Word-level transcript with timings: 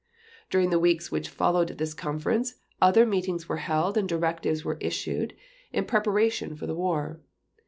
During 0.49 0.71
the 0.71 0.79
weeks 0.79 1.11
which 1.11 1.29
followed 1.29 1.67
this 1.77 1.93
conference, 1.93 2.55
other 2.81 3.05
meetings 3.05 3.47
were 3.47 3.57
held 3.57 3.99
and 3.99 4.09
directives 4.09 4.65
were 4.65 4.79
issued 4.81 5.35
in 5.71 5.85
preparation 5.85 6.55
for 6.55 6.65
the 6.65 6.73
war. 6.73 7.21